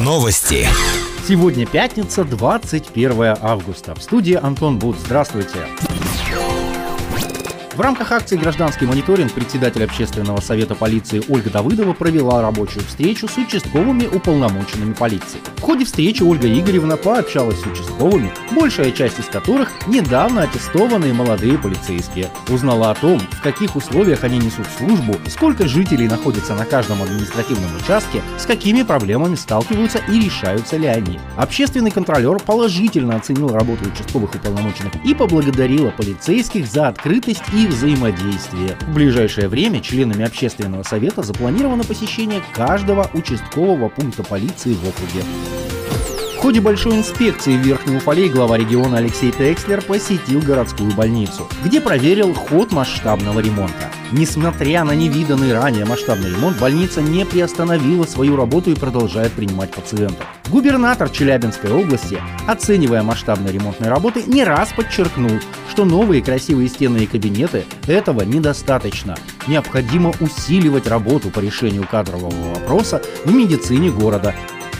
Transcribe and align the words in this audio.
Новости. 0.00 0.66
Сегодня 1.28 1.64
пятница, 1.64 2.24
21 2.24 3.36
августа. 3.40 3.94
В 3.94 4.02
студии 4.02 4.34
Антон 4.34 4.78
Буд. 4.80 4.96
Здравствуйте. 4.98 5.58
В 7.74 7.80
рамках 7.80 8.12
акции 8.12 8.36
«Гражданский 8.36 8.84
мониторинг» 8.84 9.32
председатель 9.32 9.82
Общественного 9.82 10.42
совета 10.42 10.74
полиции 10.74 11.22
Ольга 11.30 11.48
Давыдова 11.48 11.94
провела 11.94 12.42
рабочую 12.42 12.84
встречу 12.84 13.26
с 13.26 13.38
участковыми 13.38 14.06
уполномоченными 14.06 14.92
полиции. 14.92 15.40
В 15.56 15.62
ходе 15.62 15.86
встречи 15.86 16.22
Ольга 16.22 16.52
Игоревна 16.52 16.98
пообщалась 16.98 17.60
с 17.60 17.66
участковыми, 17.66 18.30
большая 18.50 18.90
часть 18.90 19.20
из 19.20 19.24
которых 19.24 19.70
недавно 19.86 20.42
аттестованные 20.42 21.14
молодые 21.14 21.56
полицейские. 21.56 22.28
Узнала 22.48 22.90
о 22.90 22.94
том, 22.94 23.18
в 23.20 23.40
каких 23.40 23.74
условиях 23.74 24.22
они 24.22 24.36
несут 24.36 24.66
службу, 24.76 25.16
сколько 25.30 25.66
жителей 25.66 26.08
находится 26.08 26.54
на 26.54 26.66
каждом 26.66 27.00
административном 27.00 27.74
участке, 27.82 28.20
с 28.38 28.44
какими 28.44 28.82
проблемами 28.82 29.34
сталкиваются 29.34 29.98
и 30.10 30.20
решаются 30.20 30.76
ли 30.76 30.88
они. 30.88 31.18
Общественный 31.38 31.90
контролер 31.90 32.38
положительно 32.38 33.16
оценил 33.16 33.48
работу 33.48 33.86
участковых 33.88 34.34
уполномоченных 34.34 34.92
и 35.06 35.14
поблагодарила 35.14 35.90
полицейских 35.90 36.66
за 36.66 36.88
открытость 36.88 37.42
и 37.54 37.61
взаимодействие. 37.66 38.76
В 38.80 38.94
ближайшее 38.94 39.48
время 39.48 39.80
членами 39.80 40.24
общественного 40.24 40.82
совета 40.82 41.22
запланировано 41.22 41.84
посещение 41.84 42.42
каждого 42.54 43.10
участкового 43.14 43.88
пункта 43.88 44.22
полиции 44.22 44.74
в 44.74 44.88
округе. 44.88 45.24
В 46.36 46.44
ходе 46.44 46.60
большой 46.60 46.96
инспекции 46.96 47.56
в 47.56 47.60
Верхнем 47.60 47.98
Уфале 47.98 48.28
глава 48.28 48.58
региона 48.58 48.98
Алексей 48.98 49.30
Текслер 49.30 49.80
посетил 49.80 50.40
городскую 50.40 50.90
больницу, 50.90 51.48
где 51.64 51.80
проверил 51.80 52.34
ход 52.34 52.72
масштабного 52.72 53.38
ремонта. 53.38 53.92
Несмотря 54.10 54.82
на 54.82 54.90
невиданный 54.90 55.54
ранее 55.54 55.84
масштабный 55.84 56.30
ремонт, 56.30 56.58
больница 56.58 57.00
не 57.00 57.24
приостановила 57.24 58.04
свою 58.06 58.34
работу 58.34 58.72
и 58.72 58.74
продолжает 58.74 59.30
принимать 59.30 59.70
пациентов. 59.70 60.26
Губернатор 60.48 61.08
Челябинской 61.08 61.70
области, 61.70 62.18
оценивая 62.48 63.04
масштабные 63.04 63.52
ремонтные 63.52 63.88
работы, 63.88 64.24
не 64.26 64.42
раз 64.42 64.72
подчеркнул, 64.72 65.38
что 65.72 65.86
новые 65.86 66.22
красивые 66.22 66.68
стены 66.68 66.98
и 66.98 67.06
кабинеты 67.06 67.64
этого 67.86 68.20
недостаточно. 68.20 69.16
Необходимо 69.48 70.12
усиливать 70.20 70.86
работу 70.86 71.30
по 71.30 71.40
решению 71.40 71.88
кадрового 71.90 72.52
вопроса 72.52 73.00
в 73.24 73.32
медицине 73.32 73.90
города 73.90 74.34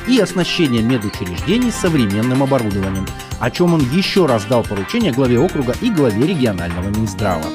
и 0.06 0.18
оснащение 0.18 0.82
медучреждений 0.82 1.72
современным 1.72 2.42
оборудованием, 2.42 3.06
о 3.40 3.50
чем 3.50 3.72
он 3.72 3.80
еще 3.90 4.26
раз 4.26 4.44
дал 4.44 4.64
поручение 4.64 5.12
главе 5.12 5.38
округа 5.38 5.74
и 5.80 5.88
главе 5.88 6.26
регионального 6.26 6.88
Минздрава. 6.90 7.46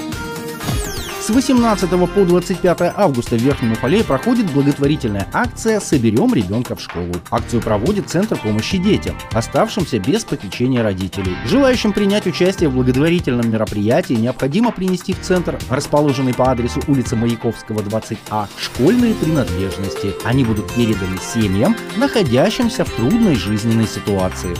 С 1.27 1.29
18 1.29 1.89
по 1.89 2.23
25 2.23 2.93
августа 2.95 3.35
в 3.35 3.41
Верхнем 3.41 3.73
Уфалее 3.73 4.05
проходит 4.05 4.49
благотворительная 4.53 5.27
акция 5.33 5.81
«Соберем 5.81 6.33
ребенка 6.33 6.77
в 6.77 6.81
школу». 6.81 7.11
Акцию 7.29 7.61
проводит 7.61 8.09
Центр 8.09 8.37
помощи 8.37 8.77
детям, 8.77 9.17
оставшимся 9.33 9.99
без 9.99 10.23
попечения 10.23 10.81
родителей. 10.81 11.35
Желающим 11.43 11.91
принять 11.91 12.27
участие 12.27 12.69
в 12.69 12.75
благотворительном 12.75 13.51
мероприятии 13.51 14.13
необходимо 14.13 14.71
принести 14.71 15.11
в 15.11 15.19
центр, 15.19 15.59
расположенный 15.69 16.33
по 16.33 16.49
адресу 16.49 16.81
улица 16.87 17.17
Маяковского, 17.17 17.81
20А, 17.81 18.47
школьные 18.57 19.13
принадлежности. 19.13 20.13
Они 20.23 20.45
будут 20.45 20.71
переданы 20.75 21.17
семьям, 21.17 21.75
находящимся 21.97 22.85
в 22.85 22.89
трудной 22.91 23.35
жизненной 23.35 23.87
ситуации. 23.89 24.55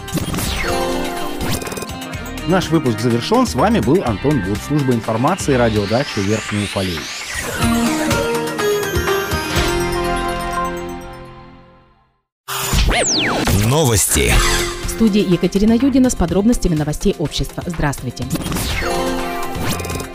Наш 2.48 2.70
выпуск 2.70 3.00
завершен. 3.02 3.46
С 3.46 3.56
вами 3.56 3.82
был 3.82 4.02
Антон 4.06 4.42
Буд, 4.42 4.58
служба 4.66 4.94
информации 4.94 5.56
радиодачи 5.56 6.20
Верхний 6.20 6.64
Уфалей. 6.64 7.00
Новости. 13.66 14.32
В 14.86 14.90
студии 14.90 15.30
Екатерина 15.30 15.74
Юдина 15.74 16.10
с 16.10 16.16
подробностями 16.16 16.76
новостей 16.76 17.16
общества. 17.20 17.64
Здравствуйте. 17.66 18.26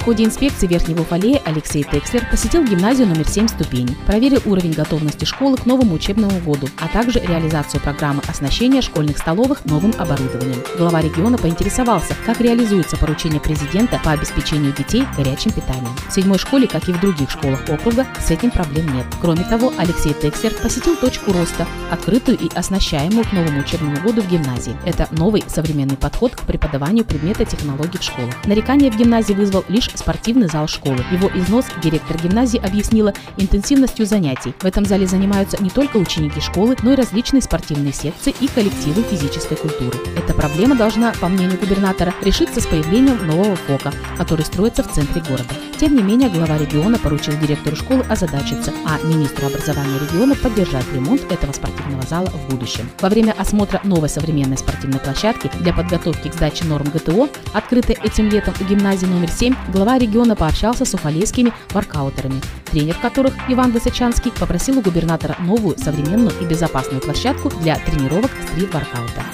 В 0.03 0.05
ходе 0.05 0.25
инспекции 0.25 0.67
Верхнего 0.67 1.03
Уфалея 1.03 1.41
Алексей 1.45 1.85
Текслер 1.85 2.27
посетил 2.29 2.65
гимназию 2.65 3.07
номер 3.07 3.29
7 3.29 3.47
ступени, 3.47 3.97
проверил 4.05 4.43
уровень 4.47 4.73
готовности 4.73 5.25
школы 5.25 5.57
к 5.57 5.65
новому 5.65 5.95
учебному 5.95 6.41
году, 6.41 6.69
а 6.81 6.89
также 6.89 7.21
реализацию 7.21 7.81
программы 7.81 8.21
оснащения 8.27 8.83
школьных 8.83 9.19
столовых 9.19 9.65
новым 9.65 9.95
оборудованием. 10.01 10.61
Глава 10.77 11.03
региона 11.03 11.39
поинтересовался, 11.39 12.17
как 12.27 12.41
реализуется 12.41 12.97
поручение 12.97 13.41
президента 13.41 14.01
по 14.03 14.11
обеспечению 14.11 14.73
детей 14.73 15.05
горячим 15.17 15.53
питанием. 15.53 15.95
В 16.09 16.13
седьмой 16.13 16.41
школе, 16.41 16.67
как 16.67 16.89
и 16.89 16.93
в 16.93 17.01
других 17.01 17.31
школах 17.31 17.61
округа, 17.69 18.05
с 18.19 18.33
этим 18.33 18.51
проблем 18.51 18.93
нет. 18.93 19.07
Кроме 19.21 19.45
того, 19.45 19.73
Алексей 19.79 20.15
Текслер 20.15 20.53
посетил 20.55 20.97
точку 20.97 21.33
роста, 21.33 21.65
открытую 21.93 22.39
и 22.39 22.49
оснащаемую 22.53 23.25
к 23.25 23.33
новому 23.33 23.61
учебному 23.61 24.01
году 24.01 24.21
в 24.21 24.29
гимназии. 24.29 24.77
Это 24.85 25.07
новый 25.13 25.45
современный 25.47 25.97
подход 25.97 26.35
к 26.35 26.41
преподаванию 26.41 27.05
предмета 27.05 27.45
технологий 27.45 27.99
в 27.99 28.03
школах. 28.03 28.35
Нарекание 28.47 28.91
в 28.91 28.97
гимназии 28.97 29.35
вызвал 29.35 29.65
лишь 29.69 29.92
спортивный 29.99 30.49
зал 30.49 30.69
школы. 30.69 31.05
Его 31.11 31.31
износ 31.35 31.67
директор 31.83 32.17
гимназии 32.17 32.59
объяснила 32.59 33.13
интенсивностью 33.37 34.07
занятий. 34.07 34.55
В 34.61 34.65
этом 34.65 34.85
зале 34.85 35.07
занимаются 35.07 35.63
не 35.63 35.71
только 35.71 35.97
ученики 35.97 36.41
школы, 36.41 36.77
но 36.83 36.93
и 36.93 36.97
различные 36.97 37.43
спортивные 37.43 37.93
секции 37.93 38.35
и 38.41 38.49
коллективы 38.49 39.03
физической 39.03 39.57
культуры. 39.57 39.99
Эта 40.17 40.35
проблема 40.35 40.77
должна, 40.77 41.13
по 41.21 41.29
мнению 41.29 41.59
губернатора, 41.59 42.15
решиться 42.23 42.61
с 42.61 42.67
появлением 42.67 43.27
нового 43.27 43.57
ФОКа, 43.57 43.93
который 44.17 44.45
строится 44.45 44.83
в 44.83 44.93
центре 44.93 45.21
города. 45.23 45.55
Тем 45.83 45.97
не 45.97 46.03
менее, 46.05 46.29
глава 46.29 46.59
региона 46.59 46.97
поручил 46.97 47.37
директору 47.39 47.75
школы 47.75 48.05
озадачиться, 48.09 48.73
а 48.87 49.05
министру 49.05 49.49
образования 49.49 49.99
региона 49.99 50.37
поддержать 50.37 50.87
ремонт 50.95 51.23
этого 51.33 51.51
спортивного 51.51 52.03
зала 52.03 52.29
в 52.29 52.51
будущем. 52.51 52.89
Во 53.01 53.09
время 53.09 53.35
осмотра 53.37 53.81
новой 53.83 54.09
современной 54.09 54.57
спортивной 54.57 55.01
площадки 55.01 55.51
для 55.59 55.73
подготовки 55.73 56.29
к 56.29 56.35
сдаче 56.35 56.67
норм 56.67 56.87
ГТО, 56.87 57.29
открытой 57.53 57.99
этим 58.01 58.29
летом 58.29 58.55
в 58.55 58.61
гимназии 58.61 59.07
номер 59.07 59.29
7, 59.29 59.57
глава 59.73 59.99
региона 59.99 60.37
пообщался 60.37 60.85
с 60.85 60.95
уфалейскими 60.95 61.53
воркаутерами, 61.71 62.41
тренер 62.71 62.95
которых 63.03 63.35
Иван 63.49 63.73
Высочанский 63.73 64.31
попросил 64.31 64.79
у 64.79 64.83
губернатора 64.83 65.35
новую, 65.41 65.77
современную 65.79 66.33
и 66.41 66.45
безопасную 66.45 67.03
площадку 67.03 67.51
для 67.61 67.75
тренировок 67.75 68.31
стрит-воркаута. 68.53 69.25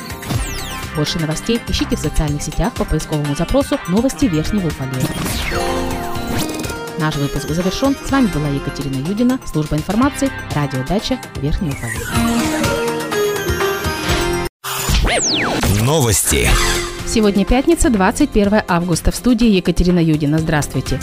Больше 0.97 1.19
новостей 1.19 1.61
ищите 1.69 1.97
в 1.97 2.01
социальных 2.01 2.41
сетях 2.41 2.73
по 2.73 2.87
поисковому 2.87 3.37
запросу 3.37 3.79
«Новости 3.89 4.25
Верхнего 4.25 4.69
Уфалея». 4.69 5.98
Наш 6.99 7.17
выпуск 7.17 7.49
завершен. 7.49 7.97
С 8.05 8.11
вами 8.11 8.27
была 8.27 8.49
Екатерина 8.49 8.97
Юдина, 9.07 9.39
служба 9.47 9.77
информации, 9.77 10.31
радиодача 10.55 11.21
Верхний 11.37 11.71
Уфалей. 11.71 12.01
Новости. 15.85 16.49
Сегодня 17.07 17.45
пятница, 17.45 17.89
21 17.89 18.63
августа. 18.67 19.13
В 19.13 19.15
студии 19.15 19.49
Екатерина 19.49 20.01
Юдина. 20.01 20.39
Здравствуйте. 20.39 21.01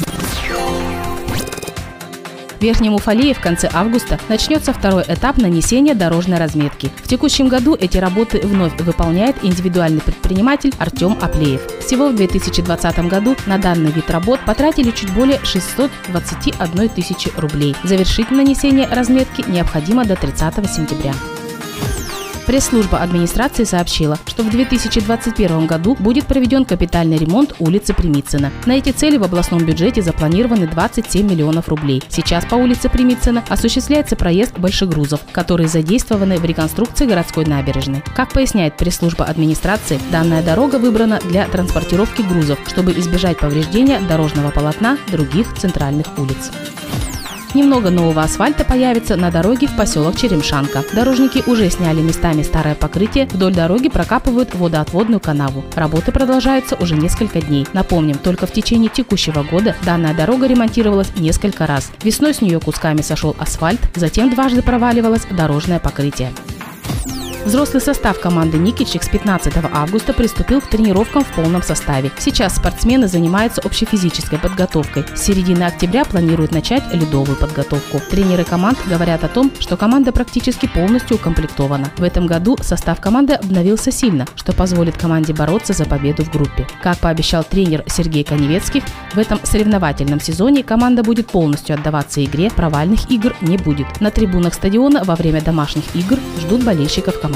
В 2.59 2.61
Верхнем 2.61 2.93
Уфалее 2.93 3.33
в 3.33 3.39
конце 3.39 3.69
августа 3.73 4.19
начнется 4.29 4.73
второй 4.73 5.03
этап 5.07 5.37
нанесения 5.37 5.93
дорожной 5.93 6.37
разметки. 6.37 6.91
В 7.03 7.07
текущем 7.07 7.47
году 7.47 7.75
эти 7.79 7.97
работы 7.97 8.39
вновь 8.39 8.79
выполняет 8.81 9.35
индивидуальный 9.43 10.01
предприниматель 10.01 10.73
Артем 10.79 11.17
Аплеев. 11.21 11.61
Всего 11.85 12.09
в 12.09 12.15
2020 12.15 13.07
году 13.07 13.35
на 13.45 13.57
данный 13.57 13.91
вид 13.91 14.09
работ 14.09 14.39
потратили 14.45 14.91
чуть 14.91 15.13
более 15.13 15.39
621 15.43 16.89
тысячи 16.89 17.31
рублей. 17.37 17.75
Завершить 17.83 18.31
нанесение 18.31 18.87
разметки 18.87 19.43
необходимо 19.47 20.05
до 20.05 20.15
30 20.15 20.69
сентября. 20.69 21.13
Пресс-служба 22.45 22.99
администрации 22.99 23.63
сообщила, 23.63 24.19
что 24.27 24.43
в 24.43 24.51
2021 24.51 25.65
году 25.65 25.95
будет 25.99 26.27
проведен 26.27 26.63
капитальный 26.63 27.17
ремонт 27.17 27.55
улицы 27.57 27.93
Примицына. 27.95 28.51
На 28.67 28.73
эти 28.73 28.91
цели 28.91 29.17
в 29.17 29.23
областном 29.23 29.65
бюджете 29.65 30.03
запланированы 30.03 30.67
27 30.67 31.27
миллионов 31.27 31.69
рублей. 31.69 32.03
Сейчас 32.07 32.45
по 32.45 32.55
улице 32.55 32.87
Примицына 32.87 33.43
осуществляется 33.49 34.15
проезд 34.15 34.59
большегрузов, 34.59 35.21
которые 35.31 35.67
задействованы 35.67 36.37
в 36.37 36.45
реконструкции 36.45 37.07
городской 37.07 37.45
набережной. 37.45 38.03
Как 38.15 38.31
поясняет 38.31 38.77
пресс-служба 38.77 39.25
администрации, 39.25 39.99
данная 40.11 40.43
дорога 40.43 40.75
выбрана 40.75 41.19
для 41.27 41.47
транспортировки 41.47 42.21
грузов, 42.21 42.59
чтобы 42.67 42.91
избежать 42.91 43.39
повреждения 43.39 43.99
дорожного 43.99 44.51
полотна 44.51 44.99
других 45.11 45.51
центральных 45.57 46.05
улиц. 46.19 46.51
Немного 47.55 47.89
нового 47.89 48.21
асфальта 48.21 48.65
появится 48.65 49.15
на 49.15 49.31
дороге 49.31 49.67
в 49.67 49.77
поселок 49.77 50.17
Черемшанка. 50.17 50.83
Дорожники 50.93 51.41
уже 51.47 51.69
сняли 51.69 52.01
местами 52.01 52.43
старое 52.43 52.75
покрытие, 52.75 53.27
вдоль 53.27 53.53
дороги 53.53 53.87
прокапывают 53.87 54.53
водоотводную 54.53 55.21
канаву. 55.21 55.63
Работы 55.73 56.11
продолжаются 56.11 56.75
уже 56.75 56.97
несколько 56.97 57.39
дней. 57.39 57.65
Напомним, 57.71 58.17
только 58.17 58.45
в 58.45 58.51
течение 58.51 58.89
текущего 58.89 59.43
года 59.43 59.73
данная 59.85 60.13
дорога 60.13 60.47
ремонтировалась 60.47 61.15
несколько 61.15 61.65
раз. 61.65 61.93
Весной 62.03 62.33
с 62.33 62.41
нее 62.41 62.59
кусками 62.59 63.01
сошел 63.01 63.33
асфальт, 63.39 63.79
затем 63.95 64.29
дважды 64.29 64.61
проваливалось 64.61 65.25
дорожное 65.31 65.79
покрытие. 65.79 66.33
Взрослый 67.45 67.79
состав 67.79 68.19
команды 68.19 68.57
«Никельщик» 68.57 69.03
с 69.03 69.07
15 69.07 69.53
августа 69.71 70.13
приступил 70.13 70.61
к 70.61 70.67
тренировкам 70.67 71.23
в 71.23 71.27
полном 71.27 71.61
составе. 71.61 72.11
Сейчас 72.17 72.55
спортсмены 72.55 73.07
занимаются 73.07 73.61
общефизической 73.61 74.39
подготовкой. 74.39 75.05
С 75.13 75.21
середины 75.21 75.61
октября 75.61 76.05
планируют 76.05 76.51
начать 76.51 76.83
ледовую 76.91 77.37
подготовку. 77.37 78.01
Тренеры 78.09 78.45
команд 78.45 78.79
говорят 78.87 79.23
о 79.23 79.27
том, 79.27 79.51
что 79.59 79.77
команда 79.77 80.11
практически 80.11 80.65
полностью 80.65 81.17
укомплектована. 81.17 81.91
В 81.97 82.03
этом 82.03 82.25
году 82.25 82.57
состав 82.61 82.99
команды 82.99 83.33
обновился 83.33 83.91
сильно, 83.91 84.25
что 84.35 84.51
позволит 84.51 84.97
команде 84.97 85.31
бороться 85.31 85.73
за 85.73 85.85
победу 85.85 86.23
в 86.23 86.31
группе. 86.31 86.65
Как 86.81 86.97
пообещал 86.97 87.43
тренер 87.43 87.83
Сергей 87.85 88.23
Коневецких, 88.23 88.83
в 89.13 89.19
этом 89.19 89.39
соревновательном 89.43 90.19
сезоне 90.19 90.63
команда 90.63 91.03
будет 91.03 91.27
полностью 91.27 91.75
отдаваться 91.75 92.25
игре, 92.25 92.49
провальных 92.49 93.11
игр 93.11 93.35
не 93.41 93.57
будет. 93.57 94.01
На 94.01 94.09
трибунах 94.09 94.55
стадиона 94.55 95.03
во 95.03 95.15
время 95.15 95.43
домашних 95.43 95.83
игр 95.95 96.17
ждут 96.39 96.63
болельщиков 96.63 97.19
команды. 97.21 97.34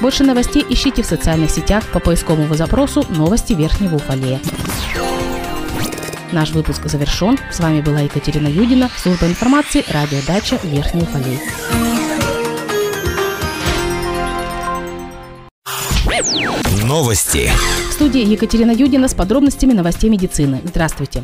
Больше 0.00 0.24
новостей 0.24 0.64
ищите 0.68 1.02
в 1.02 1.06
социальных 1.06 1.50
сетях 1.50 1.84
по 1.92 1.98
поисковому 1.98 2.54
запросу 2.54 3.04
«Новости 3.08 3.52
Верхнего 3.52 3.96
Уфалея». 3.96 4.40
Наш 6.30 6.50
выпуск 6.50 6.82
завершен. 6.84 7.38
С 7.50 7.58
вами 7.58 7.80
была 7.80 8.00
Екатерина 8.00 8.48
Юдина, 8.48 8.90
служба 8.96 9.26
информации, 9.26 9.84
радиодача 9.88 10.58
Верхний 10.62 11.02
Уфалей. 11.02 11.40
Новости. 16.84 17.50
В 17.90 17.92
студии 17.92 18.24
Екатерина 18.24 18.70
Юдина 18.70 19.08
с 19.08 19.14
подробностями 19.14 19.72
новостей 19.72 20.10
медицины. 20.10 20.60
Здравствуйте. 20.64 21.22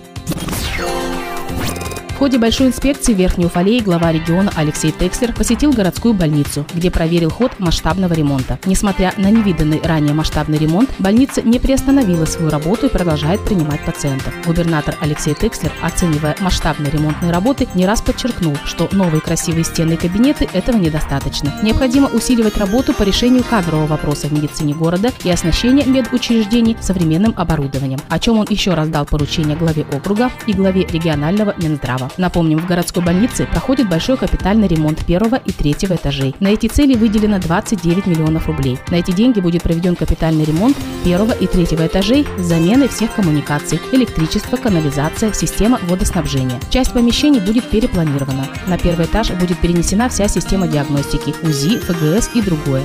Ходе 2.25 2.39
большой 2.39 2.69
инспекции 2.69 3.13
Верхней 3.13 3.45
Уфалеи 3.45 3.81
глава 3.81 4.11
региона 4.11 4.51
Алексей 4.57 4.91
Текслер 4.93 5.35
посетил 5.35 5.75
городскую 5.75 6.15
больницу, 6.15 6.65
где 6.73 6.91
проверил 6.91 7.29
ход 7.29 7.61
масштабного 7.61 8.15
ремонта. 8.15 8.59
Несмотря 8.65 9.13
на 9.19 9.31
невиданный 9.31 9.79
ранее 9.85 10.15
масштабный 10.15 10.57
ремонт, 10.57 10.89
больница 10.99 11.43
не 11.43 11.59
приостановила 11.59 12.25
свою 12.25 12.51
работу 12.51 12.87
и 12.87 12.89
продолжает 12.89 13.45
принимать 13.45 13.85
пациентов. 13.85 14.33
Губернатор 14.47 14.97
Алексей 15.03 15.35
Текслер, 15.35 15.71
оценивая 15.83 16.35
масштабные 16.41 16.91
ремонтные 16.91 17.31
работы, 17.31 17.69
не 17.75 17.85
раз 17.85 18.01
подчеркнул, 18.01 18.57
что 18.65 18.89
новые 18.93 19.21
красивые 19.21 19.65
стены 19.65 19.93
и 19.93 19.97
кабинеты 19.99 20.49
этого 20.51 20.79
недостаточно. 20.79 21.53
Необходимо 21.63 22.09
усиливать 22.09 22.57
работу 22.57 22.95
по 22.95 23.03
решению 23.03 23.45
кадрового 23.45 23.87
вопроса 23.87 24.29
в 24.29 24.33
медицине 24.33 24.73
города 24.73 25.13
и 25.25 25.31
оснащения 25.31 25.85
медучреждений 25.85 26.79
современным 26.81 27.35
оборудованием, 27.37 28.01
о 28.09 28.19
чем 28.19 28.39
он 28.39 28.47
еще 28.49 28.73
раз 28.73 28.89
дал 28.89 29.05
поручение 29.05 29.59
главе 29.59 29.85
округа 29.93 30.31
и 30.47 30.55
главе 30.55 30.87
регионального 30.87 31.55
Минздрава. 31.59 32.11
Напомним, 32.19 32.59
в 32.59 32.67
городской 32.67 33.03
больнице 33.03 33.47
проходит 33.47 33.89
большой 33.89 34.17
капитальный 34.17 34.69
ремонт 34.69 35.05
первого 35.05 35.37
и 35.37 35.53
третьего 35.53 35.95
этажей. 35.95 36.35
На 36.41 36.49
эти 36.49 36.67
цели 36.67 36.95
выделено 36.95 37.39
29 37.39 38.07
миллионов 38.07 38.47
рублей. 38.47 38.79
На 38.89 38.97
эти 38.97 39.11
деньги 39.11 39.41
будет 39.41 39.63
проведен 39.63 39.97
капитальный 39.97 40.45
ремонт 40.45 40.77
первого 41.05 41.33
и 41.33 41.47
третьего 41.47 41.87
этажей 41.87 42.27
с 42.39 42.43
заменой 42.43 42.89
всех 42.89 43.15
коммуникаций, 43.15 43.81
электричество, 43.93 44.57
канализация, 44.57 45.33
система 45.33 45.79
водоснабжения. 45.83 46.61
Часть 46.71 46.93
помещений 46.93 47.41
будет 47.41 47.69
перепланирована. 47.69 48.47
На 48.67 48.79
первый 48.79 49.07
этаж 49.07 49.31
будет 49.31 49.59
перенесена 49.59 50.09
вся 50.09 50.29
система 50.29 50.69
диагностики, 50.69 51.35
УЗИ, 51.43 51.79
ФГС 51.79 52.31
и 52.35 52.43
другое. 52.43 52.85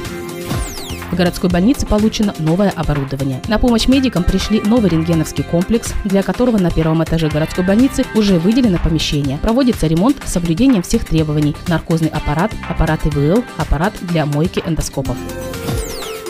В 1.12 1.16
городской 1.16 1.50
больнице 1.50 1.86
получено 1.86 2.36
новое 2.40 2.70
оборудование. 2.70 3.42
На 3.48 3.58
помощь 3.58 3.88
медикам 3.88 4.24
пришли 4.24 4.62
новый 4.62 4.90
рентгеновский 4.90 5.44
комплекс, 5.44 5.94
для 6.04 6.22
которого 6.22 6.58
на 6.58 6.70
первом 6.70 7.04
этаже 7.04 7.30
городской 7.30 7.64
больницы 7.64 8.06
уже 8.16 8.38
выделено 8.38 8.78
помещение. 8.78 9.38
Проводится 9.40 9.88
ремонт 9.88 10.18
с 10.24 10.32
соблюдением 10.32 10.84
всех 10.84 11.06
требований. 11.06 11.56
Наркозный 11.68 12.10
аппарат, 12.10 12.52
аппарат 12.70 13.06
ИВЛ, 13.06 13.44
аппарат 13.58 13.94
для 14.02 14.26
мойки 14.26 14.62
эндоскопов. 14.66 15.18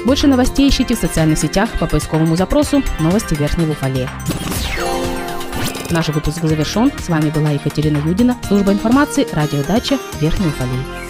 Больше 0.06 0.28
новостей 0.28 0.70
ищите 0.70 0.96
в 0.96 1.00
социальных 1.00 1.38
сетях 1.38 1.70
по 1.80 1.86
поисковому 1.86 2.38
запросу 2.38 2.82
«Новости 3.00 3.34
Верхнего 3.34 3.72
Уфалея». 3.72 4.10
Наш 5.90 6.08
выпуск 6.10 6.42
завершен. 6.42 6.92
С 7.04 7.10
вами 7.10 7.32
была 7.32 7.50
Екатерина 7.50 7.98
Юдина, 7.98 8.38
служба 8.48 8.72
информации, 8.72 9.28
радиодача 9.34 9.98
Верхний 10.22 10.48
Уфалей. 10.48 11.09